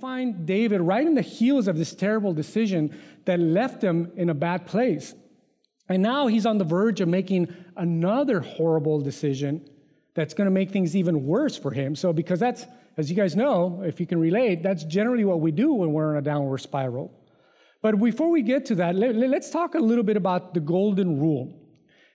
[0.00, 4.34] find David right in the heels of this terrible decision that left him in a
[4.34, 5.14] bad place.
[5.88, 9.68] And now he's on the verge of making another horrible decision
[10.14, 11.94] that's going to make things even worse for him.
[11.94, 12.66] So, because that's,
[12.96, 16.12] as you guys know, if you can relate, that's generally what we do when we're
[16.12, 17.12] in a downward spiral.
[17.80, 21.18] But before we get to that, let, us talk a little bit about the golden
[21.18, 21.52] rule.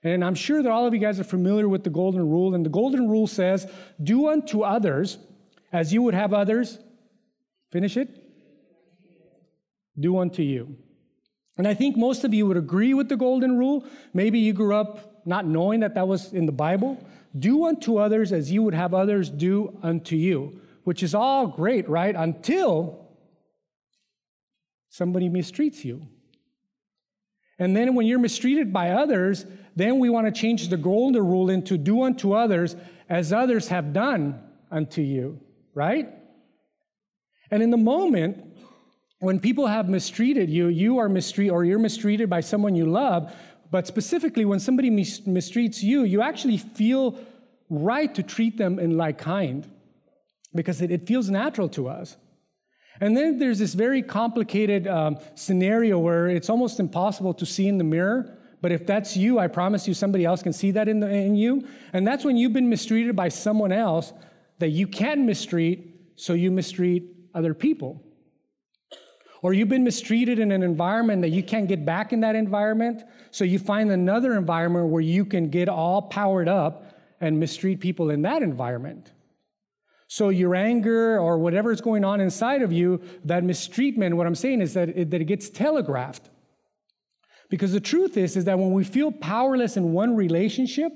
[0.03, 2.55] And I'm sure that all of you guys are familiar with the golden rule.
[2.55, 3.69] And the golden rule says,
[4.01, 5.17] Do unto others
[5.73, 6.79] as you would have others.
[7.71, 8.09] Finish it.
[9.99, 10.77] Do unto you.
[11.57, 13.85] And I think most of you would agree with the golden rule.
[14.13, 17.03] Maybe you grew up not knowing that that was in the Bible.
[17.37, 21.89] Do unto others as you would have others do unto you, which is all great,
[21.89, 22.15] right?
[22.15, 23.07] Until
[24.89, 26.07] somebody mistreats you.
[27.59, 31.49] And then when you're mistreated by others, then we want to change the golden rule
[31.49, 32.75] into do unto others
[33.09, 34.39] as others have done
[34.69, 35.39] unto you,
[35.73, 36.09] right?
[37.51, 38.43] And in the moment
[39.19, 43.33] when people have mistreated you, you are mistreated or you're mistreated by someone you love,
[43.71, 47.19] but specifically when somebody mistreats you, you actually feel
[47.69, 49.69] right to treat them in like kind
[50.53, 52.15] because it, it feels natural to us.
[52.99, 57.77] And then there's this very complicated um, scenario where it's almost impossible to see in
[57.77, 58.37] the mirror.
[58.61, 61.35] But if that's you, I promise you somebody else can see that in, the, in
[61.35, 61.67] you.
[61.93, 64.13] And that's when you've been mistreated by someone else
[64.59, 67.03] that you can mistreat, so you mistreat
[67.37, 68.03] other people.
[69.41, 73.03] Or you've been mistreated in an environment that you can't get back in that environment,
[73.31, 78.09] so you find another environment where you can get all powered up and mistreat people
[78.09, 79.11] in that environment.
[80.07, 84.35] So your anger or whatever is going on inside of you, that mistreatment, what I'm
[84.35, 86.29] saying is that it, that it gets telegraphed.
[87.49, 90.91] Because the truth is, is that when we feel powerless in one relationship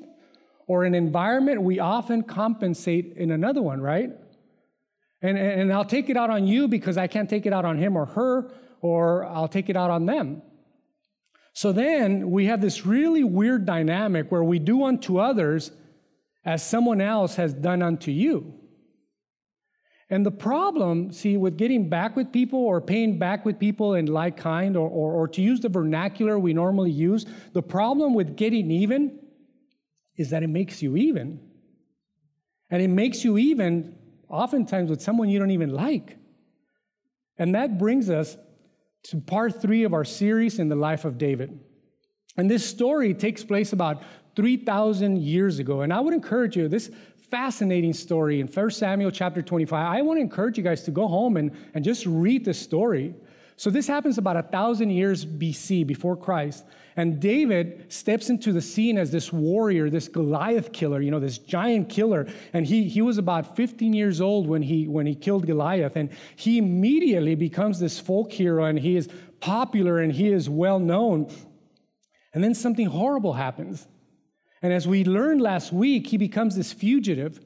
[0.68, 4.12] or an environment, we often compensate in another one, right?
[5.22, 7.78] And, and I'll take it out on you because I can't take it out on
[7.78, 10.42] him or her, or I'll take it out on them.
[11.54, 15.72] So then we have this really weird dynamic where we do unto others
[16.44, 18.54] as someone else has done unto you.
[20.10, 24.08] And the problem, see, with getting back with people or paying back with people in
[24.08, 28.36] like kind, or, or, or, to use the vernacular we normally use, the problem with
[28.36, 29.20] getting even
[30.18, 31.40] is that it makes you even.
[32.70, 33.96] And it makes you even
[34.32, 36.18] oftentimes with someone you don't even like.
[37.38, 38.38] And that brings us
[39.04, 41.60] to part three of our series in the life of David.
[42.38, 44.04] And this story takes place about
[44.36, 45.82] 3,000 years ago.
[45.82, 46.90] And I would encourage you, this
[47.30, 49.74] fascinating story in 1 Samuel chapter 25.
[49.74, 53.16] I want to encourage you guys to go home and, and just read the story.
[53.58, 56.66] So this happens about a thousand years BC, before Christ.
[56.96, 61.38] And David steps into the scene as this warrior, this Goliath killer, you know, this
[61.38, 62.28] giant killer.
[62.54, 65.96] And he, he was about 15 years old when he, when he killed Goliath.
[65.96, 69.10] And he immediately becomes this folk hero and he is
[69.40, 71.32] popular and he is well known.
[72.34, 73.88] And then something horrible happens.
[74.62, 77.40] And as we learned last week, he becomes this fugitive.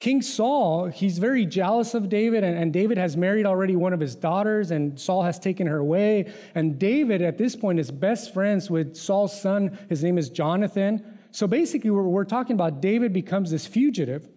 [0.00, 3.98] King Saul, he's very jealous of David, and, and, David has married already one of
[3.98, 6.32] his daughters, and Saul has taken her away.
[6.54, 9.76] And David, at this point, is best friends with Saul's son.
[9.88, 11.18] His name is Jonathan.
[11.32, 14.28] So basically, we're, we're talking about David becomes this fugitive.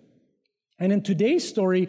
[0.80, 1.88] And in today's story,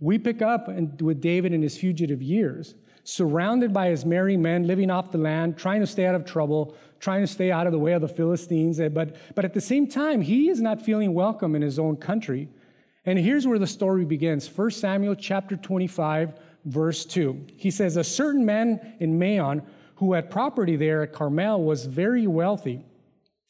[0.00, 2.74] we pick up with David in his fugitive years,
[3.04, 6.74] surrounded by his merry men, living off the land, trying to stay out of trouble,
[6.98, 8.80] trying to stay out of the way of the Philistines.
[8.92, 12.48] But, but at the same time, he is not feeling welcome in his own country.
[13.04, 17.46] And here's where the story begins 1 Samuel chapter 25, verse 2.
[17.56, 19.62] He says, A certain man in Maon
[19.96, 22.84] who had property there at Carmel was very wealthy.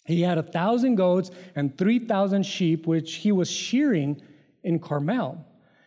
[0.04, 4.20] He had a thousand goats and 3,000 sheep, which he was shearing
[4.62, 5.46] in Carmel.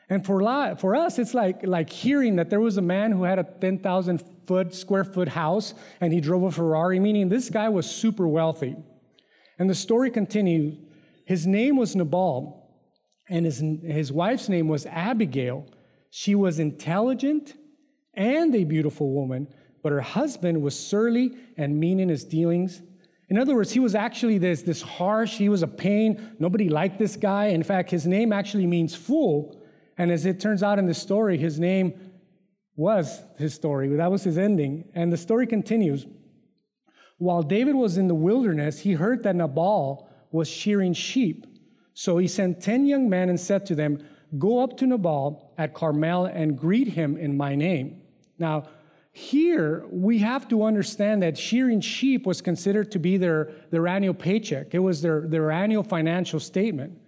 [0.10, 3.40] And for, for us, it's like, like hearing that there was a man who had
[3.40, 7.90] a 10,000 foot, square foot house and he drove a Ferrari, meaning this guy was
[7.90, 8.76] super wealthy.
[9.58, 10.78] And the story continues.
[11.26, 12.65] His name was Nabal,
[13.28, 15.68] and his, his wife's name was Abigail.
[16.10, 17.54] She was intelligent
[18.14, 19.48] and a beautiful woman,
[19.84, 22.82] but her husband was surly and mean in his dealings.
[23.30, 26.36] In other words, he was actually this, this harsh, he was a pain.
[26.40, 27.48] Nobody liked this guy.
[27.48, 29.60] In fact, his name actually means fool.
[29.98, 32.12] And as it turns out in the story, his name
[32.76, 33.88] was his story.
[33.96, 34.86] That was his ending.
[34.94, 36.06] And the story continues.
[37.18, 41.48] While David was in the wilderness, he heard that Nabal was shearing sheep.
[41.96, 44.06] So he sent 10 young men and said to them,
[44.38, 48.02] Go up to Nabal at Carmel and greet him in my name.
[48.38, 48.68] Now,
[49.14, 54.14] here we have to understand that shearing sheep was considered to be their, their annual
[54.14, 57.00] paycheck, it was their, their annual financial statement.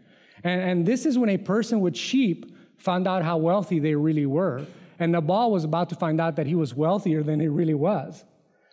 [0.45, 4.25] And, and this is when a person with sheep found out how wealthy they really
[4.25, 4.65] were.
[4.99, 8.23] And Nabal was about to find out that he was wealthier than he really was.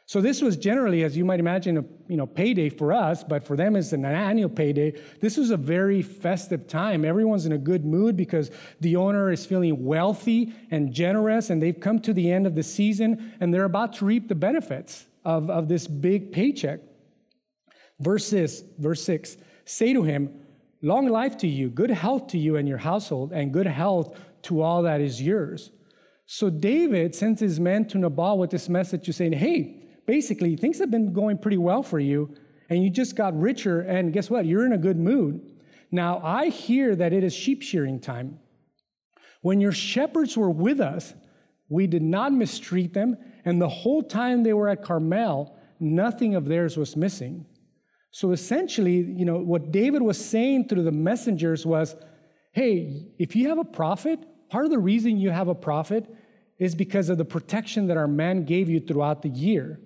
[0.06, 3.42] So this was generally, as you might imagine, a you know, payday for us, but
[3.42, 5.00] for them it's an annual payday.
[5.20, 7.06] This was a very festive time.
[7.06, 11.80] Everyone's in a good mood because the owner is feeling wealthy and generous, and they've
[11.80, 15.48] come to the end of the season, and they're about to reap the benefits of,
[15.48, 16.80] of this big paycheck.
[18.00, 20.40] Verse six, verse 6 Say to him,
[20.82, 24.60] Long life to you, good health to you and your household, and good health to
[24.60, 25.70] all that is yours.
[26.26, 30.78] So David sends his men to Nabal with this message to saying, Hey, basically, things
[30.78, 32.34] have been going pretty well for you,
[32.68, 34.46] and you just got richer, and guess what?
[34.46, 35.52] You're in a good mood.
[35.90, 38.38] Now, I hear that it is sheep shearing time.
[39.42, 41.14] When your shepherds were with us,
[41.68, 46.46] we did not mistreat them, and the whole time they were at Carmel, nothing of
[46.46, 47.46] theirs was missing.
[48.10, 51.96] So essentially, you know, what David was saying through the messengers was,
[52.52, 56.06] hey, if you have a profit, part of the reason you have a profit
[56.58, 59.80] is because of the protection that our man gave you throughout the year.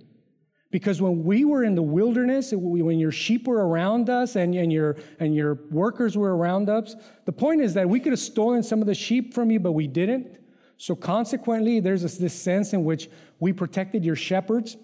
[0.70, 4.70] Because when we were in the wilderness, when your sheep were around us and, and,
[4.70, 6.94] your, and your workers were around us,
[7.24, 9.72] the point is that we could have stolen some of the sheep from you, but
[9.72, 10.38] we didn't.
[10.76, 13.08] So consequently, there's this, this sense in which
[13.40, 14.76] we protected your shepherds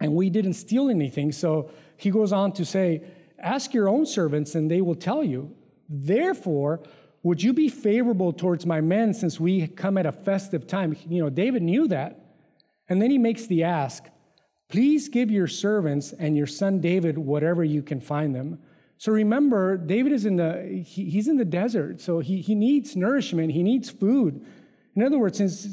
[0.00, 1.32] and we didn't steal anything.
[1.32, 3.02] So he goes on to say,
[3.38, 5.54] Ask your own servants, and they will tell you.
[5.90, 6.82] Therefore,
[7.22, 10.96] would you be favorable towards my men since we come at a festive time?
[11.08, 12.18] You know, David knew that.
[12.88, 14.04] And then he makes the ask
[14.68, 18.58] Please give your servants and your son David whatever you can find them.
[18.98, 22.96] So remember, David is in the, he, he's in the desert, so he, he needs
[22.96, 24.44] nourishment, he needs food.
[24.94, 25.64] In other words, since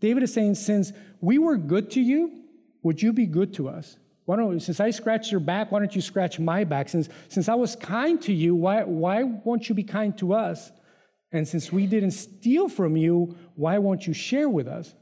[0.00, 2.42] David is saying, since we were good to you,
[2.82, 3.96] would you be good to us?
[4.24, 6.88] Why don't, since I scratched your back, why don't you scratch my back?
[6.88, 10.72] Since, since I was kind to you, why, why won't you be kind to us?
[11.30, 14.94] And since we didn't steal from you, why won't you share with us?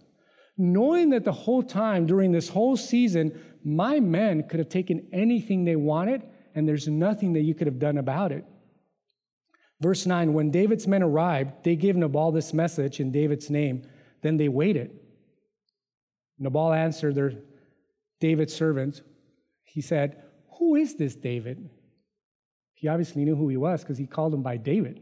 [0.56, 5.64] Knowing that the whole time during this whole season, my men could have taken anything
[5.64, 6.22] they wanted,
[6.54, 8.44] and there's nothing that you could have done about it.
[9.80, 13.82] Verse 9 When David's men arrived, they gave Nabal this message in David's name.
[14.22, 14.90] Then they waited.
[16.38, 17.32] Nabal answered their
[18.20, 19.02] David's servants.
[19.62, 20.22] He said,
[20.58, 21.70] Who is this David?
[22.74, 25.00] He obviously knew who he was because he called him by David.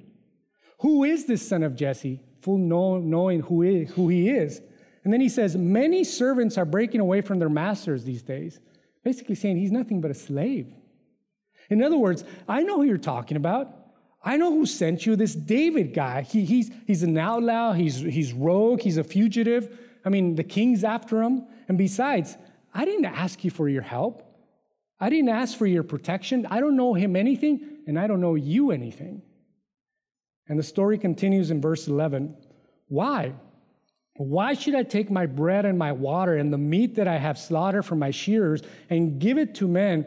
[0.81, 2.21] Who is this son of Jesse?
[2.43, 4.61] Full knowing who, is, who he is.
[5.09, 8.61] And then he says, Many servants are breaking away from their masters these days.
[9.03, 10.71] Basically saying he's nothing but a slave.
[11.71, 13.75] In other words, I know who you're talking about.
[14.23, 16.21] I know who sent you, this David guy.
[16.21, 19.79] He, he's, he's an outlaw, he's, he's rogue, he's a fugitive.
[20.05, 21.47] I mean, the king's after him.
[21.69, 22.37] And besides,
[22.75, 24.23] I didn't ask you for your help.
[25.01, 26.45] I didn't ask for your protection.
[26.51, 29.23] I don't know him anything, and I don't know you anything.
[30.51, 32.37] And the story continues in verse 11.
[32.89, 33.33] Why?
[34.19, 37.39] Why should I take my bread and my water and the meat that I have
[37.39, 40.07] slaughtered from my shearers and give it to men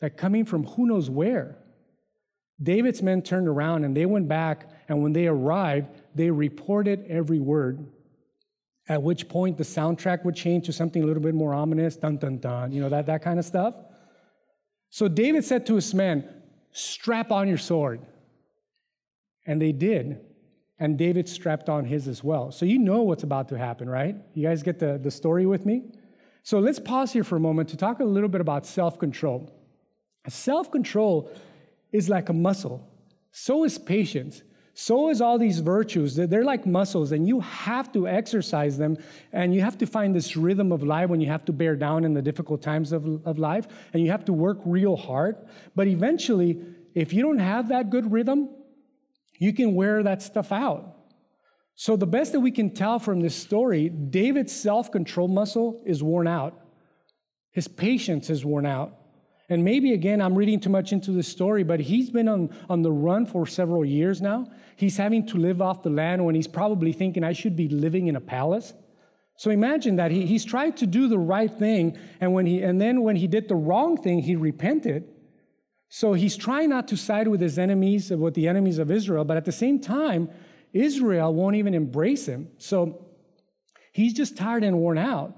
[0.00, 1.56] that coming from who knows where?
[2.62, 7.40] David's men turned around and they went back, and when they arrived, they reported every
[7.40, 7.86] word.
[8.90, 12.18] At which point the soundtrack would change to something a little bit more ominous, dun
[12.18, 13.74] dun dun, you know, that, that kind of stuff.
[14.90, 16.28] So David said to his men,
[16.72, 18.02] Strap on your sword.
[19.46, 20.20] And they did
[20.80, 22.50] and David strapped on his as well.
[22.50, 24.16] So you know what's about to happen, right?
[24.32, 25.82] You guys get the, the story with me?
[26.42, 29.52] So let's pause here for a moment to talk a little bit about self control.
[30.26, 31.30] Self control
[31.92, 32.88] is like a muscle,
[33.30, 34.42] so is patience.
[34.72, 36.14] So is all these virtues.
[36.16, 38.96] They're like muscles, and you have to exercise them,
[39.32, 42.04] and you have to find this rhythm of life when you have to bear down
[42.04, 45.36] in the difficult times of, of life, and you have to work real hard.
[45.74, 46.62] But eventually,
[46.94, 48.48] if you don't have that good rhythm,
[49.40, 50.96] you can wear that stuff out.
[51.74, 56.02] So, the best that we can tell from this story, David's self control muscle is
[56.02, 56.54] worn out.
[57.50, 58.94] His patience is worn out.
[59.48, 62.82] And maybe again, I'm reading too much into the story, but he's been on, on
[62.82, 64.46] the run for several years now.
[64.76, 68.06] He's having to live off the land when he's probably thinking, I should be living
[68.06, 68.74] in a palace.
[69.36, 72.78] So imagine that he, he's tried to do the right thing, and, when he, and
[72.80, 75.08] then when he did the wrong thing, he repented.
[75.90, 79.36] So he's trying not to side with his enemies, with the enemies of Israel, but
[79.36, 80.30] at the same time,
[80.72, 82.48] Israel won't even embrace him.
[82.58, 83.06] So
[83.92, 85.36] he's just tired and worn out.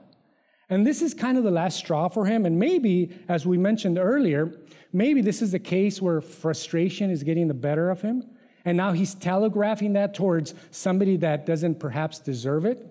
[0.69, 2.45] And this is kind of the last straw for him.
[2.45, 4.53] And maybe, as we mentioned earlier,
[4.93, 8.23] maybe this is a case where frustration is getting the better of him.
[8.67, 12.87] And now he's telegraphing that towards somebody that doesn't perhaps deserve it.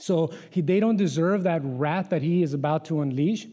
[0.00, 3.46] So he, they don't deserve that wrath that he is about to unleash.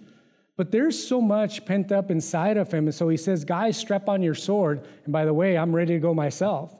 [0.62, 2.86] But there's so much pent up inside of him.
[2.86, 4.88] And so he says, Guys, strap on your sword.
[5.06, 6.72] And by the way, I'm ready to go myself.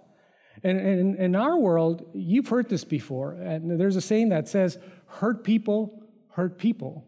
[0.64, 3.32] And, and in our world, you've heard this before.
[3.32, 7.08] And there's a saying that says, hurt people hurt people.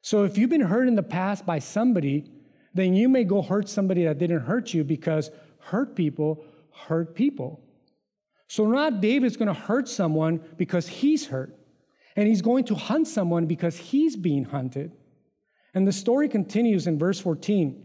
[0.00, 2.30] So if you've been hurt in the past by somebody,
[2.72, 6.44] then you may go hurt somebody that didn't hurt you because hurt people
[6.86, 7.64] hurt people.
[8.46, 11.58] So not David's going to hurt someone because he's hurt,
[12.14, 14.92] and he's going to hunt someone because he's being hunted.
[15.74, 17.80] And the story continues in verse 14.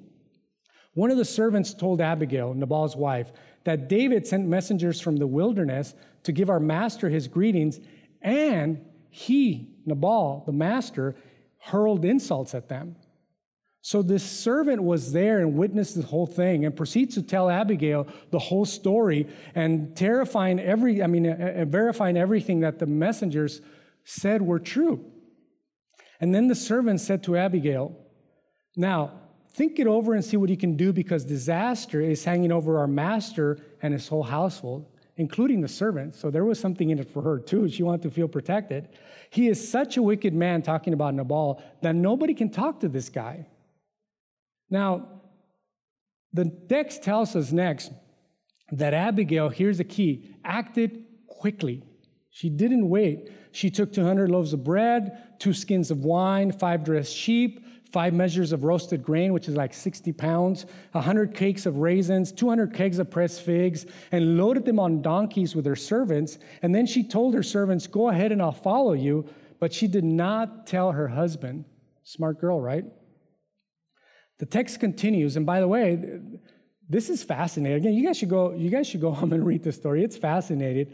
[0.93, 3.31] One of the servants told Abigail, Nabal's wife,
[3.63, 5.93] that David sent messengers from the wilderness
[6.23, 7.79] to give our master his greetings,
[8.21, 11.15] and he, Nabal, the master,
[11.59, 12.95] hurled insults at them.
[13.81, 18.07] So this servant was there and witnessed the whole thing and proceeds to tell Abigail
[18.29, 23.61] the whole story and terrifying every, I mean, uh, uh, verifying everything that the messengers
[24.03, 25.05] said were true.
[26.19, 27.95] And then the servant said to Abigail,
[28.75, 29.11] Now,
[29.53, 32.87] think it over and see what you can do because disaster is hanging over our
[32.87, 34.85] master and his whole household,
[35.17, 36.15] including the servant.
[36.15, 37.67] So there was something in it for her too.
[37.69, 38.89] She wanted to feel protected.
[39.29, 43.09] He is such a wicked man, talking about Nabal, that nobody can talk to this
[43.09, 43.47] guy.
[44.69, 45.07] Now,
[46.31, 47.91] the text tells us next
[48.71, 51.83] that Abigail, here's the key, acted quickly.
[52.31, 53.31] She didn't wait.
[53.51, 58.51] She took 200 loaves of bread, two skins of wine, five dressed sheep, five measures
[58.51, 63.09] of roasted grain, which is like 60 pounds, 100 cakes of raisins, 200 kegs of
[63.09, 66.37] pressed figs, and loaded them on donkeys with her servants.
[66.61, 69.27] And then she told her servants, Go ahead and I'll follow you.
[69.59, 71.65] But she did not tell her husband.
[72.03, 72.85] Smart girl, right?
[74.37, 76.21] The text continues, and by the way,
[76.87, 77.77] this is fascinating.
[77.77, 80.03] Again, you guys should go, you guys should go home and read the story.
[80.03, 80.93] It's fascinating.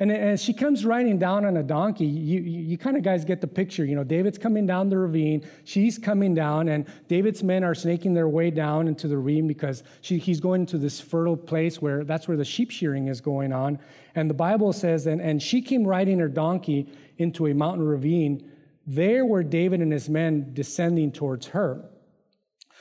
[0.00, 3.24] And as she comes riding down on a donkey, you, you, you kind of guys
[3.24, 3.84] get the picture.
[3.84, 8.12] You know, David's coming down the ravine, she's coming down, and David's men are snaking
[8.12, 12.02] their way down into the ravine because she, he's going to this fertile place where
[12.04, 13.78] that's where the sheep shearing is going on.
[14.16, 18.50] And the Bible says, and, and she came riding her donkey into a mountain ravine.
[18.86, 21.88] There were David and his men descending towards her.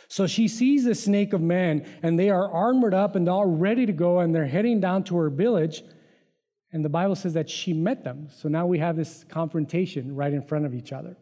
[0.07, 3.85] So she sees the snake of men, and they are armored up and all ready
[3.85, 5.83] to go, and they're heading down to her village.
[6.73, 8.27] And the Bible says that she met them.
[8.35, 11.15] So now we have this confrontation right in front of each other.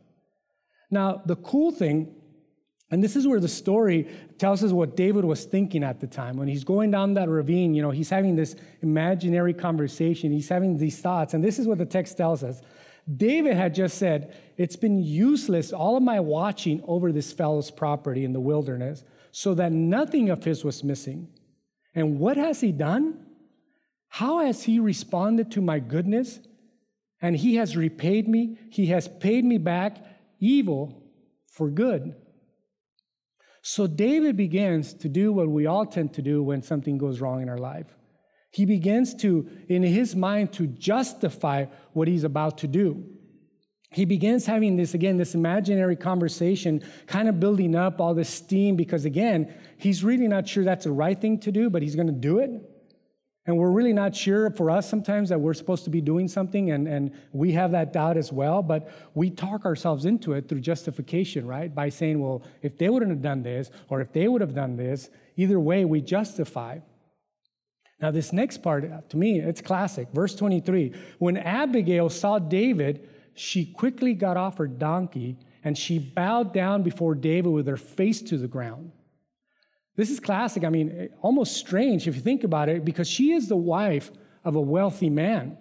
[0.90, 2.16] Now, the cool thing,
[2.90, 6.38] and this is where the story tells us what David was thinking at the time.
[6.38, 10.78] When he's going down that ravine, you know, he's having this imaginary conversation, he's having
[10.78, 11.34] these thoughts.
[11.34, 12.62] And this is what the text tells us
[13.18, 18.24] David had just said, It's been useless, all of my watching over this fellow's property
[18.24, 21.28] in the wilderness, so that nothing of his was missing.
[21.96, 23.26] And what has he done?
[24.12, 26.40] How has he responded to my goodness?
[27.22, 29.98] And he has repaid me, he has paid me back
[30.42, 31.02] evil
[31.48, 32.14] for good.
[33.62, 37.42] So David begins to do what we all tend to do when something goes wrong
[37.42, 37.88] in our life.
[38.52, 43.06] He begins to, in his mind, to justify what he's about to do.
[43.92, 48.76] He begins having this, again, this imaginary conversation, kind of building up all this steam
[48.76, 52.08] because, again, he's really not sure that's the right thing to do, but he's going
[52.08, 52.71] to do it.
[53.48, 56.72] And we're really not sure for us sometimes that we're supposed to be doing something,
[56.72, 60.62] and, and we have that doubt as well, but we talk ourselves into it through
[60.62, 61.74] justification, right?
[61.74, 64.78] By saying, well, if they wouldn't have done this, or if they would have done
[64.78, 66.78] this, either way, we justify.
[68.00, 70.10] Now, this next part, uh, to me, it's classic.
[70.14, 76.54] Verse 23 When Abigail saw David, she quickly got off her donkey and she bowed
[76.54, 78.92] down before David with her face to the ground.
[79.96, 80.64] This is classic.
[80.64, 84.12] I mean, almost strange if you think about it, because she is the wife
[84.44, 85.58] of a wealthy man.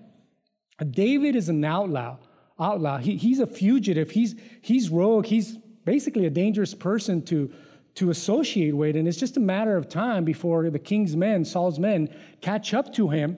[0.91, 2.17] David is an outlaw.
[2.59, 2.99] Outlaw.
[2.99, 4.11] He, he's a fugitive.
[4.11, 5.27] He's he's rogue.
[5.27, 7.51] He's basically a dangerous person to
[7.95, 8.97] to associate with.
[8.97, 12.09] And it's just a matter of time before the king's men, Saul's men,
[12.41, 13.37] catch up to him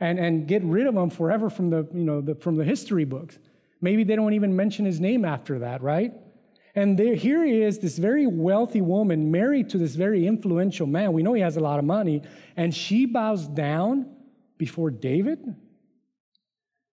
[0.00, 3.04] and, and get rid of him forever from the, you know, the, from the history
[3.04, 3.38] books.
[3.80, 6.12] Maybe they don't even mention his name after that, right?
[6.78, 11.12] And there, here he is, this very wealthy woman married to this very influential man.
[11.12, 12.22] We know he has a lot of money,
[12.56, 14.06] and she bows down
[14.58, 15.56] before David.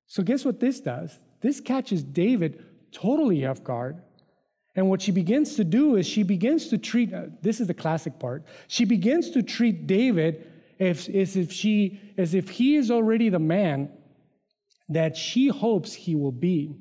[0.07, 1.19] So, guess what this does?
[1.39, 4.01] This catches David totally off guard.
[4.75, 7.75] And what she begins to do is she begins to treat, uh, this is the
[7.75, 13.29] classic part, she begins to treat David as, if she, as if he is already
[13.29, 13.91] the man
[14.89, 16.75] that she hopes he will be.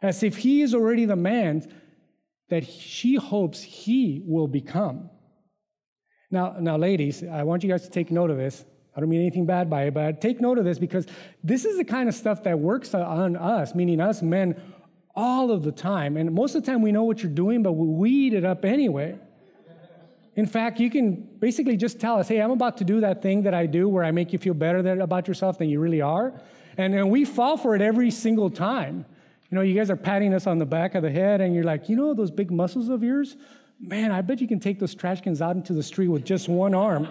[0.00, 1.66] As if he is already the man
[2.48, 5.10] that she hopes he will become.
[6.30, 8.64] Now, now, ladies, I want you guys to take note of this.
[8.96, 11.06] I don't mean anything bad by it, but take note of this because
[11.44, 14.60] this is the kind of stuff that works on us, meaning us men
[15.14, 16.16] all of the time.
[16.16, 18.64] And most of the time we know what you're doing, but we weed it up
[18.64, 19.18] anyway.
[20.34, 23.42] In fact, you can basically just tell us, hey, I'm about to do that thing
[23.42, 26.38] that I do where I make you feel better about yourself than you really are.
[26.76, 29.06] And, and we fall for it every single time.
[29.50, 31.64] You know, you guys are patting us on the back of the head, and you're
[31.64, 33.36] like, you know, those big muscles of yours?
[33.78, 36.48] Man, I bet you can take those trash cans out into the street with just
[36.48, 37.08] one arm.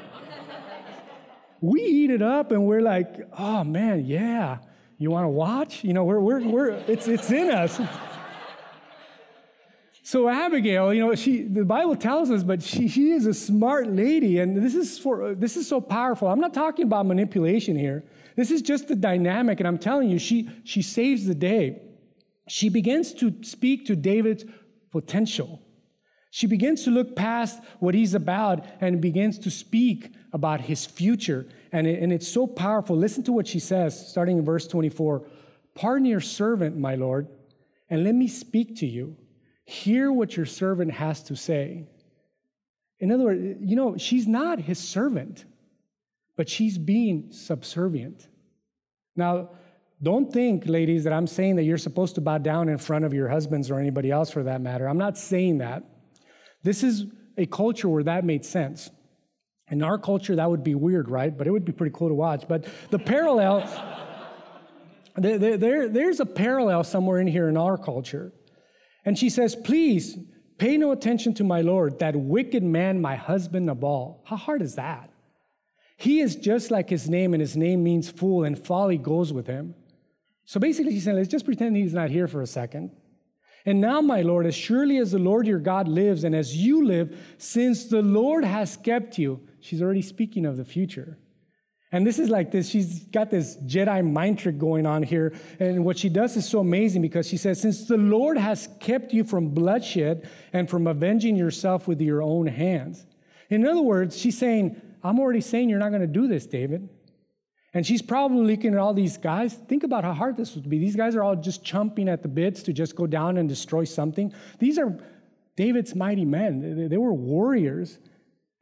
[1.61, 4.57] we eat it up, and we're like, oh man, yeah.
[4.97, 5.83] You want to watch?
[5.83, 7.79] You know, we're, we're, we're, it's, it's in us.
[10.07, 13.87] So Abigail, you know, she the Bible tells us, but she, she is a smart
[13.87, 16.27] lady, and this is for this is so powerful.
[16.27, 18.03] I'm not talking about manipulation here.
[18.35, 21.81] This is just the dynamic, and I'm telling you, she she saves the day.
[22.47, 24.45] She begins to speak to David's
[24.91, 25.61] potential.
[26.31, 31.47] She begins to look past what he's about and begins to speak about his future.
[31.71, 32.95] And, it, and it's so powerful.
[32.95, 35.25] Listen to what she says, starting in verse 24
[35.75, 37.27] Pardon your servant, my Lord,
[37.89, 39.15] and let me speak to you.
[39.65, 41.87] Hear what your servant has to say.
[42.99, 45.45] In other words, you know, she's not his servant,
[46.35, 48.27] but she's being subservient.
[49.15, 49.49] Now,
[50.03, 53.13] don't think, ladies, that I'm saying that you're supposed to bow down in front of
[53.13, 54.87] your husbands or anybody else for that matter.
[54.87, 55.83] I'm not saying that.
[56.63, 57.05] This is
[57.37, 58.89] a culture where that made sense.
[59.69, 61.35] In our culture, that would be weird, right?
[61.35, 62.47] But it would be pretty cool to watch.
[62.47, 63.67] But the parallel,
[65.15, 68.33] there, there, there's a parallel somewhere in here in our culture.
[69.05, 70.17] And she says, Please
[70.57, 74.23] pay no attention to my Lord, that wicked man, my husband Nabal.
[74.25, 75.09] How hard is that?
[75.97, 79.47] He is just like his name, and his name means fool, and folly goes with
[79.47, 79.73] him.
[80.45, 82.91] So basically, she's saying, Let's just pretend he's not here for a second.
[83.65, 86.85] And now, my Lord, as surely as the Lord your God lives, and as you
[86.85, 91.17] live, since the Lord has kept you, she's already speaking of the future.
[91.91, 95.33] And this is like this, she's got this Jedi mind trick going on here.
[95.59, 99.13] And what she does is so amazing because she says, Since the Lord has kept
[99.13, 103.05] you from bloodshed and from avenging yourself with your own hands.
[103.49, 106.89] In other words, she's saying, I'm already saying you're not going to do this, David.
[107.75, 109.53] And she's probably looking at all these guys.
[109.53, 110.79] Think about how hard this would be.
[110.79, 113.83] These guys are all just chomping at the bits to just go down and destroy
[113.83, 114.33] something.
[114.57, 114.97] These are
[115.57, 117.99] David's mighty men, they were warriors.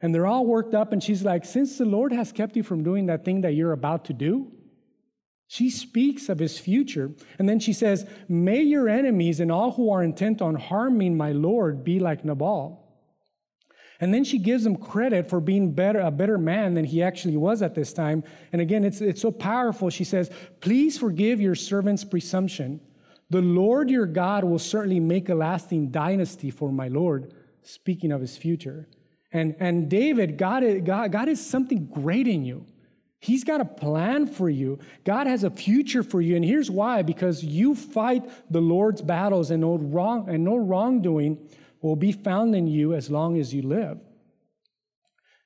[0.00, 2.82] And they're all worked up, and she's like, Since the Lord has kept you from
[2.82, 4.52] doing that thing that you're about to do,
[5.46, 7.10] she speaks of his future.
[7.38, 11.32] And then she says, May your enemies and all who are intent on harming my
[11.32, 12.83] Lord be like Nabal.
[14.00, 17.36] And then she gives him credit for being better, a better man than he actually
[17.36, 18.24] was at this time.
[18.52, 19.88] And again, it's, it's so powerful.
[19.90, 20.30] She says,
[20.60, 22.80] Please forgive your servant's presumption.
[23.30, 28.20] The Lord your God will certainly make a lasting dynasty for my Lord, speaking of
[28.20, 28.88] his future.
[29.32, 32.66] And, and David, God God, God is something great in you.
[33.24, 34.78] He's got a plan for you.
[35.04, 36.36] God has a future for you.
[36.36, 41.38] And here's why because you fight the Lord's battles, and no, wrong, and no wrongdoing
[41.84, 43.98] will be found in you as long as you live.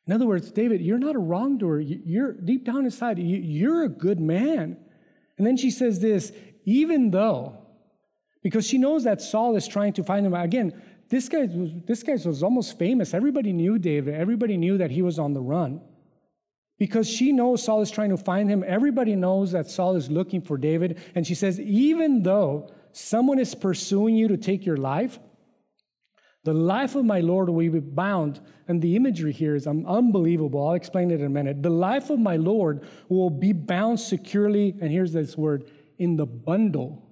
[0.07, 1.81] In other words, David, you're not a wrongdoer.
[1.81, 4.77] You're deep down inside, you're a good man.
[5.37, 6.33] And then she says this
[6.65, 7.57] even though,
[8.43, 10.35] because she knows that Saul is trying to find him.
[10.35, 13.15] Again, this guy was, this guy was almost famous.
[13.15, 14.15] Everybody knew David.
[14.15, 15.81] Everybody knew that he was on the run.
[16.79, 18.63] Because she knows Saul is trying to find him.
[18.67, 21.01] Everybody knows that Saul is looking for David.
[21.17, 25.19] And she says, even though someone is pursuing you to take your life,
[26.45, 28.41] the life of my Lord will be bound.
[28.69, 30.67] And the imagery here is unbelievable.
[30.67, 31.63] I'll explain it in a minute.
[31.63, 36.27] The life of my Lord will be bound securely, and here's this word, in the
[36.27, 37.09] bundle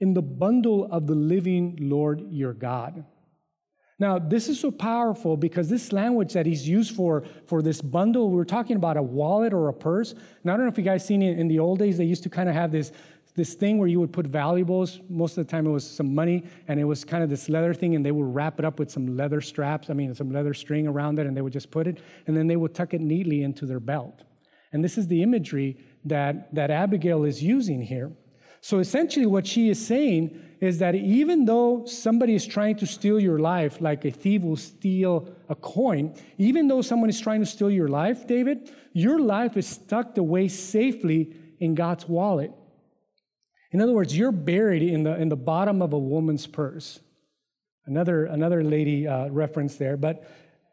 [0.00, 3.04] in the bundle of the living Lord your God.
[4.00, 8.30] Now, this is so powerful because this language that he's used for, for this bundle,
[8.30, 10.12] we're talking about a wallet or a purse.
[10.12, 12.22] And I don't know if you guys seen it in the old days, they used
[12.22, 12.92] to kind of have this,
[13.38, 15.00] this thing where you would put valuables.
[15.08, 17.72] Most of the time it was some money, and it was kind of this leather
[17.72, 20.52] thing, and they would wrap it up with some leather straps, I mean, some leather
[20.52, 23.00] string around it, and they would just put it, and then they would tuck it
[23.00, 24.24] neatly into their belt.
[24.72, 28.12] And this is the imagery that, that Abigail is using here.
[28.60, 33.20] So essentially, what she is saying is that even though somebody is trying to steal
[33.20, 37.46] your life, like a thief will steal a coin, even though someone is trying to
[37.46, 42.50] steal your life, David, your life is tucked away safely in God's wallet.
[43.70, 47.00] In other words, you're buried in the, in the bottom of a woman's purse.
[47.86, 49.96] Another, another lady uh, reference there.
[49.96, 50.30] But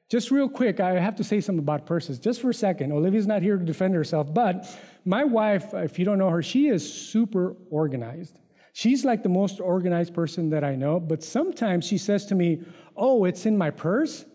[0.10, 2.20] just real quick, I have to say something about purses.
[2.20, 2.92] Just for a second.
[2.92, 4.68] Olivia's not here to defend herself, but
[5.04, 8.40] my wife, if you don't know her, she is super organized.
[8.74, 12.62] She's like the most organized person that I know, but sometimes she says to me,
[12.98, 14.26] Oh, it's in my purse.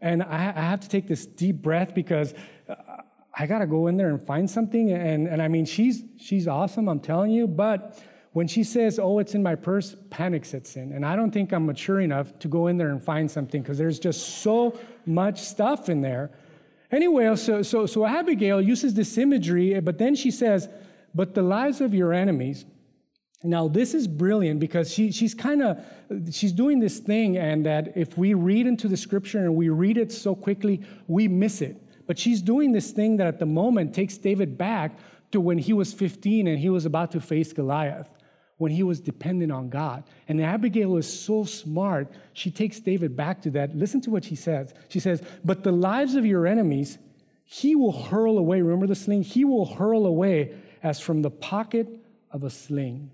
[0.00, 2.34] And I, have to take this deep breath because
[3.36, 4.92] I got to go in there and find something.
[4.92, 7.46] And, and I mean, she's, she's awesome, I'm telling you.
[7.46, 10.92] But when she says, Oh, it's in my purse, panic sets in.
[10.92, 13.78] And I don't think I'm mature enough to go in there and find something because
[13.78, 16.30] there's just so much stuff in there.
[16.90, 20.68] Anyway, so, so, so Abigail uses this imagery, but then she says,
[21.14, 22.64] But the lives of your enemies,
[23.46, 25.84] now, this is brilliant because she, she's kind of
[26.32, 29.98] she's doing this thing, and that if we read into the scripture and we read
[29.98, 31.83] it so quickly, we miss it.
[32.06, 34.98] But she's doing this thing that at the moment takes David back
[35.32, 38.12] to when he was 15 and he was about to face Goliath,
[38.58, 40.04] when he was dependent on God.
[40.28, 43.74] And Abigail is so smart, she takes David back to that.
[43.74, 44.74] Listen to what she says.
[44.88, 46.98] She says, But the lives of your enemies,
[47.44, 48.62] he will hurl away.
[48.62, 49.22] Remember the sling?
[49.22, 51.88] He will hurl away as from the pocket
[52.30, 53.10] of a sling.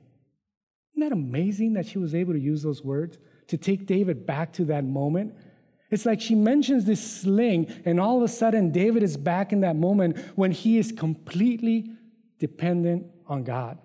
[0.92, 4.52] Isn't that amazing that she was able to use those words to take David back
[4.54, 5.34] to that moment?
[5.90, 9.60] It's like she mentions this sling, and all of a sudden, David is back in
[9.60, 11.90] that moment when he is completely
[12.38, 13.78] dependent on God.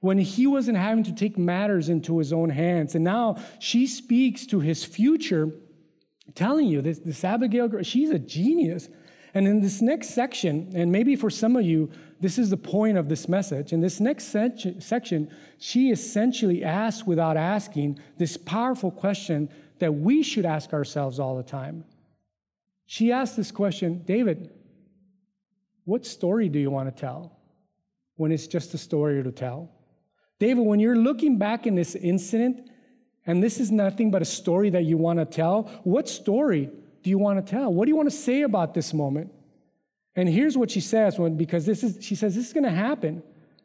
[0.00, 2.94] When he wasn't having to take matters into his own hands.
[2.94, 5.50] And now she speaks to his future,
[6.34, 8.88] telling you this, this Abigail girl, she's a genius.
[9.34, 12.96] And in this next section, and maybe for some of you, this is the point
[12.96, 13.72] of this message.
[13.72, 14.34] In this next
[14.80, 21.36] section, she essentially asks without asking this powerful question that we should ask ourselves all
[21.36, 21.84] the time.
[22.86, 24.50] She asked this question David,
[25.84, 27.38] what story do you want to tell
[28.16, 29.70] when it's just a story to tell?
[30.38, 32.70] David, when you're looking back in this incident,
[33.26, 36.70] and this is nothing but a story that you want to tell, what story
[37.02, 37.72] do you want to tell?
[37.72, 39.32] What do you want to say about this moment?
[40.16, 42.70] And here's what she says when because this is she says this is going to
[42.70, 43.22] happen.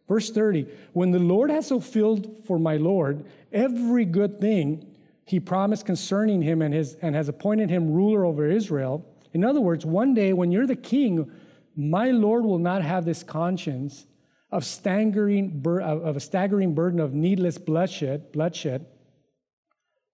[0.08, 4.93] Verse 30, when the Lord has fulfilled for my Lord every good thing
[5.26, 9.06] he promised concerning him and his and has appointed him ruler over Israel.
[9.34, 11.32] In other words, one day when you're the king,
[11.76, 14.06] my Lord will not have this conscience
[14.52, 18.86] of staggering of a staggering burden of needless bloodshed, bloodshed,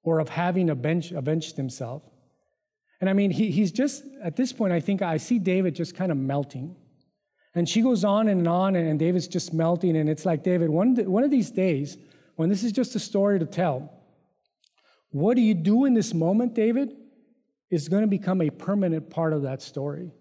[0.03, 2.03] or of having avenged, avenged himself.
[3.01, 5.95] And I mean, he, he's just, at this point, I think I see David just
[5.95, 6.75] kind of melting.
[7.55, 9.97] And she goes on and on, and David's just melting.
[9.97, 11.97] And it's like, David, one, one of these days,
[12.35, 13.91] when this is just a story to tell,
[15.11, 16.95] what do you do in this moment, David,
[17.69, 20.11] is going to become a permanent part of that story.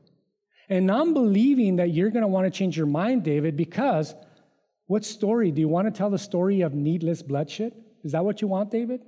[0.69, 4.15] And I'm believing that you're going to want to change your mind, David, because
[4.87, 5.51] what story?
[5.51, 7.73] Do you want to tell the story of needless bloodshed?
[8.05, 9.01] Is that what you want, David?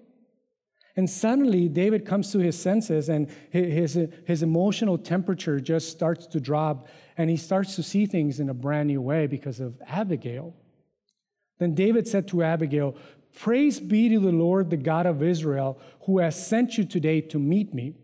[0.97, 6.41] And suddenly, David comes to his senses and his, his emotional temperature just starts to
[6.41, 10.55] drop, and he starts to see things in a brand new way because of Abigail.
[11.59, 12.97] Then David said to Abigail,
[13.39, 17.39] Praise be to the Lord, the God of Israel, who has sent you today to
[17.39, 17.95] meet me.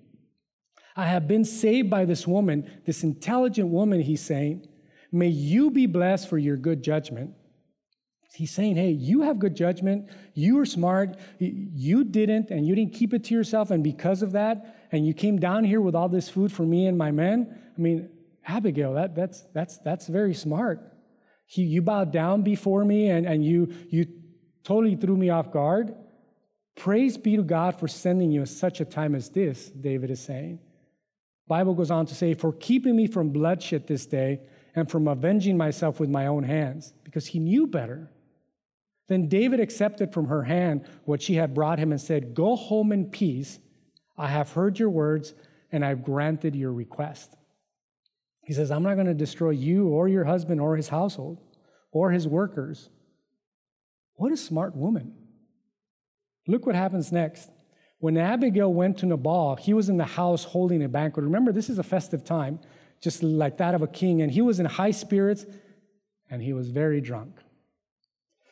[0.97, 4.67] I have been saved by this woman, this intelligent woman, he's saying.
[5.13, 7.33] May you be blessed for your good judgment.
[8.33, 10.11] He's saying, hey, you have good judgment.
[10.35, 11.17] You are smart.
[11.39, 13.71] You didn't, and you didn't keep it to yourself.
[13.71, 16.87] And because of that, and you came down here with all this food for me
[16.87, 17.59] and my men.
[17.77, 18.11] I mean,
[18.47, 20.81] Abigail, that, that's, that's, that's very smart.
[21.47, 24.07] He, you bowed down before me and, and you, you
[24.67, 25.95] totally threw me off guard.
[26.75, 30.21] Praise be to God for sending you at such a time as this, David is
[30.21, 30.59] saying.
[31.47, 34.41] Bible goes on to say, for keeping me from bloodshed this day
[34.75, 38.11] and from avenging myself with my own hands, because he knew better.
[39.07, 42.91] Then David accepted from her hand what she had brought him and said, Go home
[42.91, 43.61] in peace.
[44.19, 45.33] I have heard your words
[45.71, 47.37] and I've granted your request.
[48.43, 51.41] He says, I'm not going to destroy you or your husband or his household
[51.93, 52.91] or his workers.
[54.17, 55.15] What a smart woman.
[56.47, 57.51] Look what happens next.
[57.99, 61.25] When Abigail went to Nabal, he was in the house holding a banquet.
[61.25, 62.59] Remember, this is a festive time,
[63.01, 65.47] just like that of a king, and he was in high spirits
[66.31, 67.39] and he was very drunk.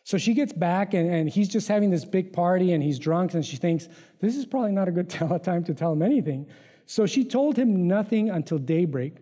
[0.05, 3.33] So she gets back, and, and he's just having this big party, and he's drunk,
[3.35, 3.89] and she thinks,
[4.21, 5.09] this is probably not a good
[5.43, 6.47] time to tell him anything.
[6.87, 9.17] So she told him nothing until daybreak.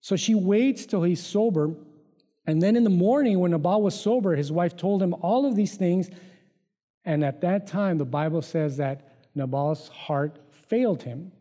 [0.00, 1.74] So she waits till he's sober.
[2.46, 5.54] And then in the morning, when Nabal was sober, his wife told him all of
[5.54, 6.10] these things.
[7.04, 11.32] And at that time, the Bible says that Nabal's heart failed him.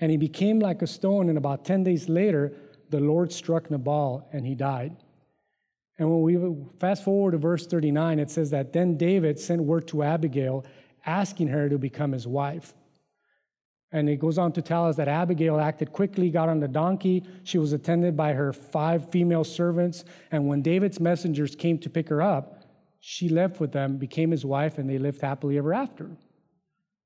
[0.00, 1.28] And he became like a stone.
[1.28, 2.52] And about 10 days later,
[2.90, 4.96] the Lord struck Nabal and he died.
[5.98, 9.88] And when we fast forward to verse 39, it says that then David sent word
[9.88, 10.64] to Abigail
[11.04, 12.74] asking her to become his wife.
[13.90, 17.24] And it goes on to tell us that Abigail acted quickly, got on the donkey.
[17.44, 20.04] She was attended by her five female servants.
[20.30, 22.64] And when David's messengers came to pick her up,
[23.00, 26.10] she left with them, became his wife, and they lived happily ever after.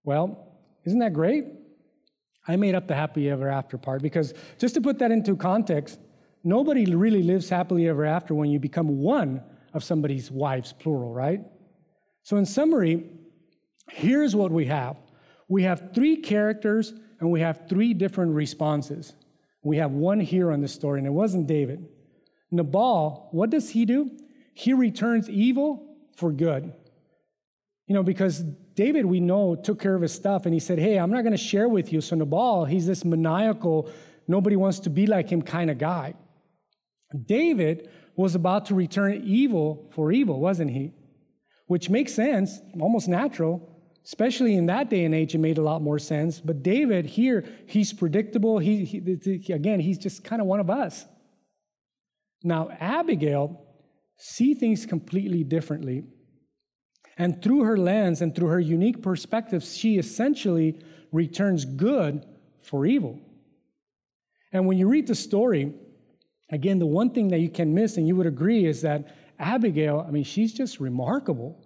[0.04, 1.44] Well, isn't that great?
[2.48, 6.00] I made up the happy ever after part because just to put that into context,
[6.42, 9.42] nobody really lives happily ever after when you become one
[9.74, 11.40] of somebody's wives, plural, right?
[12.24, 13.04] So, in summary,
[13.88, 14.96] here's what we have
[15.48, 19.14] we have three characters and we have three different responses.
[19.62, 21.86] We have one here on the story, and it wasn't David.
[22.50, 24.10] Nabal, what does he do?
[24.54, 26.72] He returns evil for good.
[27.86, 28.40] You know, because
[28.74, 31.32] David, we know, took care of his stuff and he said, Hey, I'm not going
[31.32, 32.00] to share with you.
[32.00, 33.90] So Nabal, he's this maniacal,
[34.28, 36.14] nobody wants to be like him kind of guy.
[37.26, 40.92] David was about to return evil for evil, wasn't he?
[41.66, 43.71] Which makes sense, almost natural,
[44.04, 46.40] especially in that day and age, it made a lot more sense.
[46.40, 48.58] But David here, he's predictable.
[48.58, 51.04] He, he again, he's just kind of one of us.
[52.42, 53.64] Now, Abigail
[54.16, 56.04] see things completely differently.
[57.18, 60.80] And through her lens and through her unique perspective, she essentially
[61.12, 62.24] returns good
[62.62, 63.18] for evil.
[64.52, 65.74] And when you read the story,
[66.50, 70.04] again, the one thing that you can miss, and you would agree, is that Abigail,
[70.06, 71.61] I mean, she's just remarkable.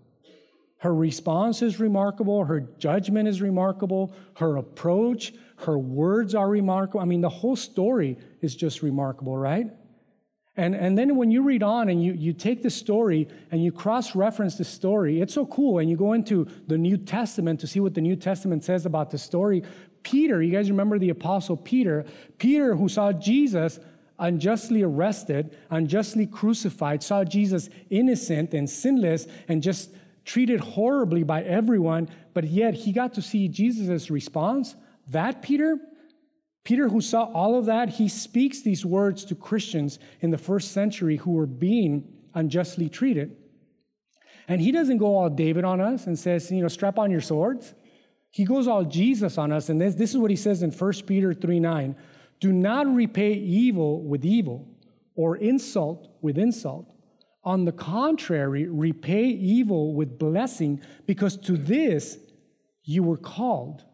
[0.78, 2.44] Her response is remarkable.
[2.44, 4.12] Her judgment is remarkable.
[4.36, 7.00] Her approach, her words are remarkable.
[7.00, 9.70] I mean, the whole story is just remarkable, right?
[10.58, 13.72] And, and then when you read on and you, you take the story and you
[13.72, 15.78] cross reference the story, it's so cool.
[15.78, 19.10] And you go into the New Testament to see what the New Testament says about
[19.10, 19.62] the story.
[20.02, 22.04] Peter, you guys remember the Apostle Peter?
[22.38, 23.80] Peter, who saw Jesus
[24.18, 29.90] unjustly arrested, unjustly crucified, saw Jesus innocent and sinless and just
[30.26, 34.74] treated horribly by everyone, but yet he got to see Jesus' response.
[35.08, 35.78] That Peter,
[36.64, 40.72] Peter, who saw all of that, he speaks these words to Christians in the first
[40.72, 43.36] century who were being unjustly treated.
[44.48, 47.20] And he doesn't go all David on us and says, you know, strap on your
[47.20, 47.74] swords.
[48.30, 49.68] He goes all Jesus on us.
[49.68, 51.96] And this, this is what he says in 1 Peter 3 9.
[52.40, 54.68] Do not repay evil with evil
[55.14, 56.92] or insult with insult.
[57.46, 62.18] On the contrary, repay evil with blessing, because to this
[62.82, 63.84] you were called,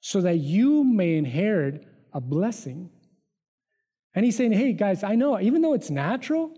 [0.00, 2.90] so that you may inherit a blessing.
[4.14, 6.52] And he's saying, hey, guys, I know, even though it's natural,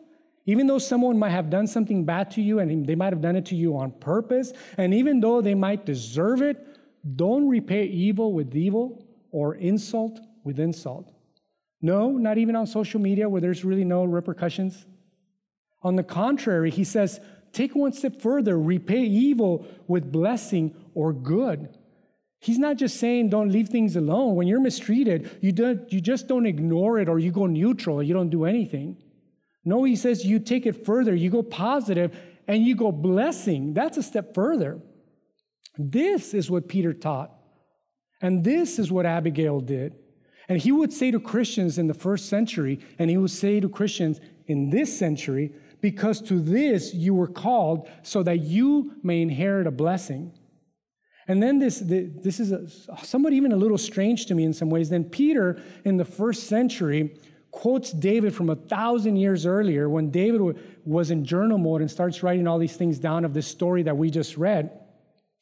[0.44, 3.36] even though someone might have done something bad to you and they might have done
[3.36, 6.56] it to you on purpose, and even though they might deserve it,
[7.14, 11.12] don't repay evil with evil or insult with insult.
[11.80, 14.84] No, not even on social media where there's really no repercussions.
[15.84, 17.20] On the contrary, he says,
[17.52, 21.68] take one step further, repay evil with blessing or good.
[22.40, 24.34] He's not just saying don't leave things alone.
[24.34, 28.12] When you're mistreated, you, don't, you just don't ignore it or you go neutral, you
[28.14, 28.96] don't do anything.
[29.64, 33.72] No, he says you take it further, you go positive, and you go blessing.
[33.72, 34.80] That's a step further.
[35.78, 37.32] This is what Peter taught.
[38.20, 39.94] And this is what Abigail did.
[40.48, 43.68] And he would say to Christians in the first century, and he would say to
[43.68, 45.52] Christians in this century,
[45.84, 50.32] because to this you were called so that you may inherit a blessing.
[51.28, 52.66] And then this, this is a,
[53.04, 54.88] somewhat even a little strange to me in some ways.
[54.88, 57.20] Then Peter, in the first century,
[57.50, 62.22] quotes David from a thousand years earlier when David was in journal mode and starts
[62.22, 64.70] writing all these things down of this story that we just read.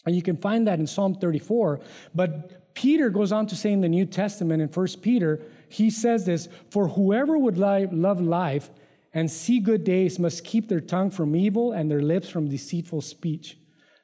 [0.07, 1.79] And you can find that in Psalm 34.
[2.17, 6.27] But Peter goes on to say in the New Testament in 1 Peter, he says
[6.27, 8.71] this For whoever would love life
[9.15, 13.01] and see good days must keep their tongue from evil and their lips from deceitful
[13.01, 13.59] speech.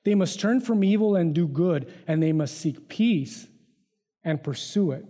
[0.04, 3.46] They must turn from evil and do good, and they must seek peace
[4.24, 5.04] and pursue it.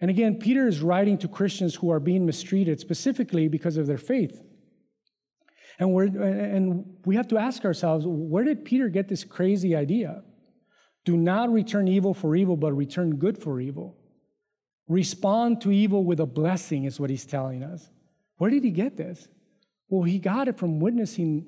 [0.00, 3.98] And again, Peter is writing to Christians who are being mistreated specifically because of their
[3.98, 4.42] faith.
[5.78, 10.22] And, we're, and we have to ask ourselves where did Peter get this crazy idea?
[11.04, 13.96] Do not return evil for evil, but return good for evil.
[14.88, 17.88] Respond to evil with a blessing, is what he's telling us.
[18.40, 19.28] Where did he get this?
[19.90, 21.44] Well, he got it from witnessing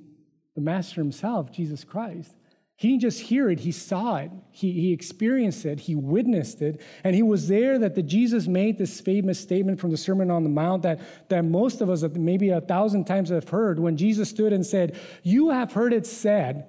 [0.55, 2.37] the Master himself, Jesus Christ.
[2.77, 6.83] He didn't just hear it, he saw it, he, he experienced it, he witnessed it,
[7.03, 10.45] and he was there that the Jesus made this famous statement from the Sermon on
[10.45, 11.01] the Mount that,
[11.31, 14.95] that most of us, maybe a thousand times, have heard when Jesus stood and said,
[15.23, 16.67] You have heard it said,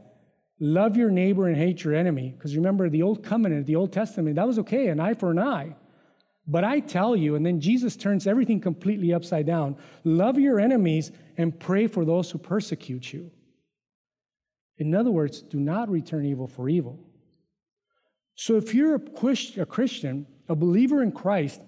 [0.57, 2.29] love your neighbor and hate your enemy.
[2.29, 5.39] Because remember, the Old Covenant, the Old Testament, that was okay, an eye for an
[5.39, 5.75] eye.
[6.45, 11.11] But I tell you, and then Jesus turns everything completely upside down love your enemies
[11.37, 13.31] and pray for those who persecute you.
[14.77, 16.99] In other words, do not return evil for evil.
[18.35, 21.61] So if you're a Christian, a believer in Christ,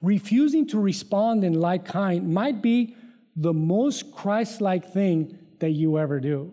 [0.00, 2.96] refusing to respond in like kind might be
[3.36, 6.52] the most Christ like thing that you ever do.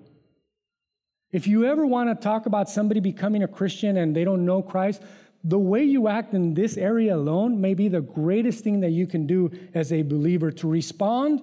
[1.31, 4.61] If you ever want to talk about somebody becoming a Christian and they don't know
[4.61, 5.03] Christ,
[5.45, 9.05] the way you act in this area alone may be the greatest thing that you
[9.05, 11.41] can do as a believer to respond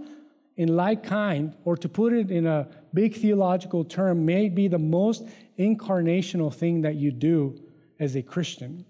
[0.56, 4.78] in like kind, or to put it in a big theological term, may be the
[4.78, 5.24] most
[5.58, 7.58] incarnational thing that you do
[8.00, 8.84] as a Christian.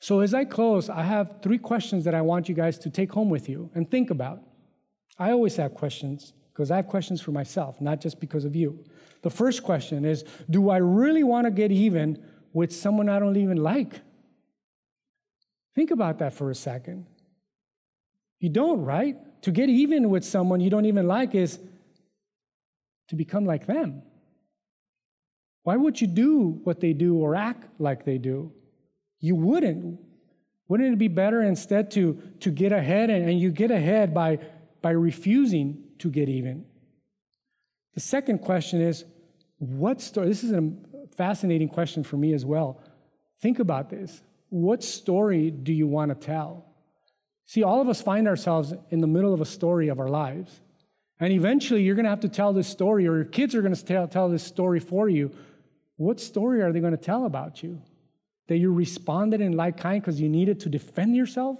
[0.00, 3.12] So, as I close, I have three questions that I want you guys to take
[3.12, 4.40] home with you and think about.
[5.18, 8.84] I always have questions because I have questions for myself, not just because of you.
[9.22, 13.36] The first question is Do I really want to get even with someone I don't
[13.36, 14.00] even like?
[15.74, 17.06] Think about that for a second.
[18.40, 19.16] You don't, right?
[19.42, 21.58] To get even with someone you don't even like is
[23.08, 24.02] to become like them.
[25.62, 28.52] Why would you do what they do or act like they do?
[29.20, 30.00] You wouldn't.
[30.68, 34.38] Wouldn't it be better instead to, to get ahead and, and you get ahead by,
[34.82, 36.64] by refusing to get even?
[37.94, 39.04] The second question is
[39.58, 40.28] what story?
[40.28, 40.70] This is a
[41.18, 42.80] fascinating question for me as well.
[43.40, 44.22] Think about this.
[44.48, 46.64] What story do you want to tell?
[47.46, 50.60] See, all of us find ourselves in the middle of a story of our lives.
[51.20, 53.74] And eventually, you're going to have to tell this story, or your kids are going
[53.74, 55.32] to tell, tell this story for you.
[55.96, 57.82] What story are they going to tell about you?
[58.46, 61.58] That you responded in like kind because you needed to defend yourself?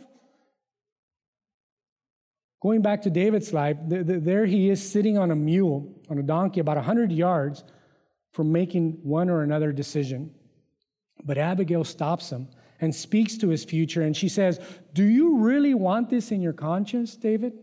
[2.61, 6.61] Going back to David's life, there he is sitting on a mule, on a donkey,
[6.61, 7.65] about 100 yards
[8.33, 10.35] from making one or another decision.
[11.25, 12.49] But Abigail stops him
[12.81, 14.61] and speaks to his future, and she says,
[14.93, 17.55] Do you really want this in your conscience, David?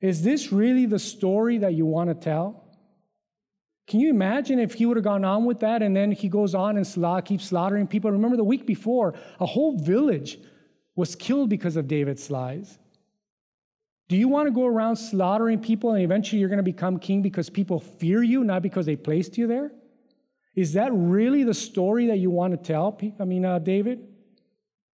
[0.00, 2.64] Is this really the story that you want to tell?
[3.86, 6.54] Can you imagine if he would have gone on with that and then he goes
[6.54, 8.10] on and sla- keeps slaughtering people?
[8.10, 10.38] Remember the week before, a whole village
[10.94, 12.78] was killed because of David's lies.
[14.08, 17.20] Do you want to go around slaughtering people and eventually you're going to become king
[17.20, 19.72] because people fear you, not because they placed you there?
[20.54, 22.98] Is that really the story that you want to tell?
[23.18, 24.06] I mean, uh, David?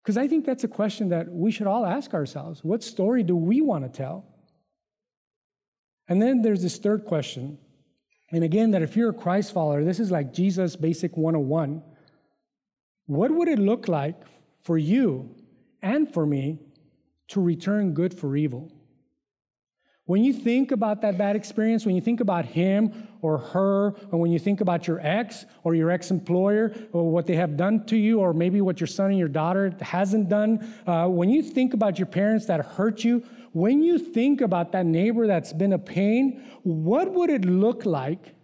[0.02, 2.62] Because I think that's a question that we should all ask ourselves.
[2.62, 4.24] What story do we want to tell?
[6.08, 7.58] And then there's this third question.
[8.30, 11.82] And again, that if you're a Christ follower, this is like Jesus' basic 101.
[13.06, 14.20] What would it look like
[14.62, 15.34] for you
[15.82, 16.60] and for me
[17.28, 18.72] to return good for evil?
[20.04, 24.18] When you think about that bad experience, when you think about him or her, or
[24.22, 27.84] when you think about your ex or your ex employer or what they have done
[27.86, 30.50] to you, or maybe what your son and your daughter hasn't done,
[30.86, 34.86] uh, when you think about your parents that hurt you, when you think about that
[34.86, 38.34] neighbor that's been a pain, what would it look like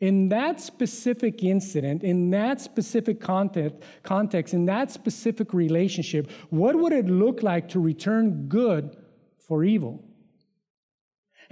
[0.00, 6.30] in that specific incident, in that specific context, context, in that specific relationship?
[6.50, 8.96] What would it look like to return good
[9.46, 10.02] for evil?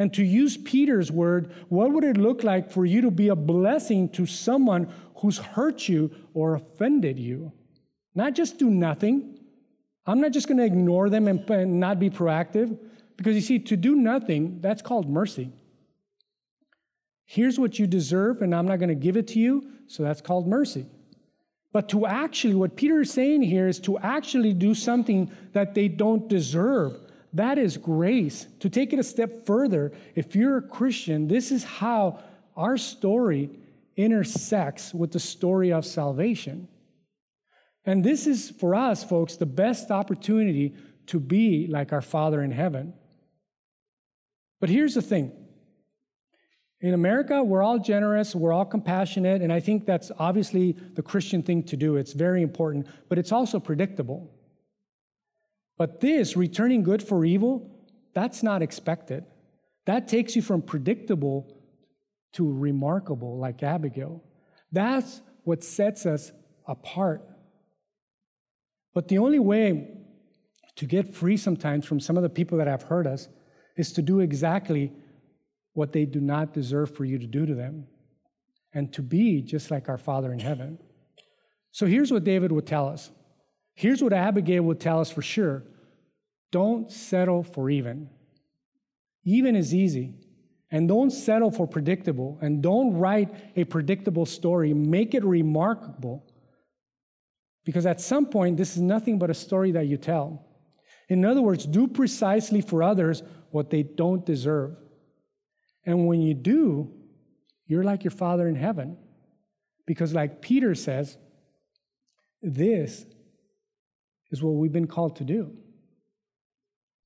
[0.00, 3.36] And to use Peter's word, what would it look like for you to be a
[3.36, 7.52] blessing to someone who's hurt you or offended you?
[8.14, 9.38] Not just do nothing.
[10.06, 12.78] I'm not just going to ignore them and, and not be proactive.
[13.18, 15.52] Because you see, to do nothing, that's called mercy.
[17.26, 20.22] Here's what you deserve, and I'm not going to give it to you, so that's
[20.22, 20.86] called mercy.
[21.74, 25.88] But to actually, what Peter is saying here is to actually do something that they
[25.88, 26.96] don't deserve,
[27.32, 28.46] that is grace.
[28.60, 32.20] To take it a step further, if you're a Christian, this is how
[32.56, 33.50] our story
[33.96, 36.68] intersects with the story of salvation.
[37.84, 40.74] And this is, for us, folks, the best opportunity
[41.06, 42.94] to be like our Father in heaven.
[44.60, 45.32] But here's the thing
[46.82, 51.42] in America, we're all generous, we're all compassionate, and I think that's obviously the Christian
[51.42, 51.96] thing to do.
[51.96, 54.30] It's very important, but it's also predictable.
[55.80, 57.66] But this, returning good for evil,
[58.12, 59.24] that's not expected.
[59.86, 61.56] That takes you from predictable
[62.34, 64.22] to remarkable, like Abigail.
[64.70, 66.32] That's what sets us
[66.66, 67.26] apart.
[68.92, 69.96] But the only way
[70.76, 73.30] to get free sometimes from some of the people that have hurt us
[73.78, 74.92] is to do exactly
[75.72, 77.86] what they do not deserve for you to do to them
[78.74, 80.78] and to be just like our Father in heaven.
[81.72, 83.10] So here's what David would tell us
[83.80, 85.62] Here's what Abigail would tell us for sure
[86.52, 88.10] don't settle for even.
[89.24, 90.16] Even is easy.
[90.70, 92.38] And don't settle for predictable.
[92.42, 94.74] And don't write a predictable story.
[94.74, 96.30] Make it remarkable.
[97.64, 100.44] Because at some point, this is nothing but a story that you tell.
[101.08, 104.76] In other words, do precisely for others what they don't deserve.
[105.86, 106.92] And when you do,
[107.66, 108.98] you're like your Father in heaven.
[109.86, 111.16] Because, like Peter says,
[112.42, 113.06] this
[114.30, 115.52] is what we've been called to do.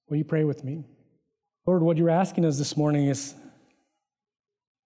[0.09, 0.85] Will you pray with me?
[1.67, 3.35] Lord, what you're asking us this morning is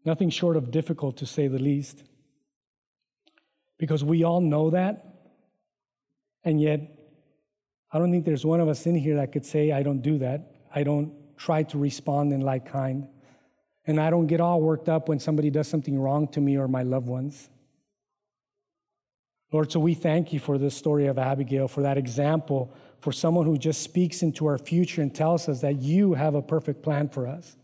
[0.04, 2.04] nothing short of difficult to say the least.
[3.78, 5.04] Because we all know that,
[6.44, 6.80] and yet
[7.92, 10.18] I don't think there's one of us in here that could say, I don't do
[10.18, 10.52] that.
[10.74, 13.08] I don't try to respond in like kind.
[13.86, 16.68] And I don't get all worked up when somebody does something wrong to me or
[16.68, 17.48] my loved ones.
[19.50, 23.46] Lord, so we thank you for this story of Abigail, for that example, for someone
[23.46, 27.08] who just speaks into our future and tells us that you have a perfect plan
[27.08, 27.56] for us.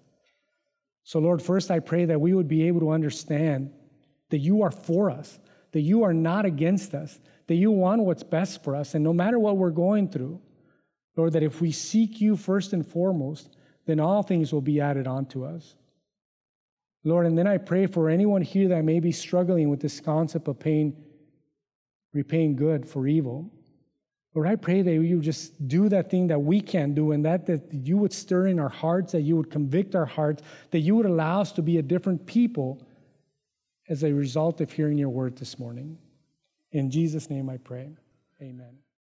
[1.03, 3.71] So, Lord, first I pray that we would be able to understand
[4.31, 5.39] that you are for us,
[5.73, 8.95] that you are not against us, that you want what's best for us.
[8.95, 10.41] And no matter what we're going through,
[11.17, 13.57] Lord, that if we seek you first and foremost,
[13.87, 15.75] then all things will be added on to us.
[17.05, 20.49] Lord, and then I pray for anyone here that may be struggling with this concept
[20.49, 20.97] of paying,
[22.15, 23.51] repaying good for evil.
[24.35, 27.47] Lord, I pray that you just do that thing that we can't do, and that,
[27.47, 30.97] that you would stir in our hearts, that you would convict our hearts, that you
[30.97, 32.85] would allow us to be a different people
[33.89, 35.99] as a result of hearing your word this morning.
[36.73, 37.95] In Jesus' name I pray.
[38.43, 38.84] Amen.